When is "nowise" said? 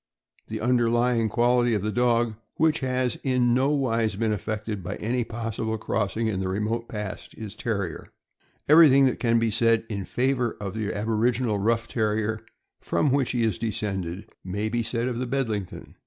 3.53-4.15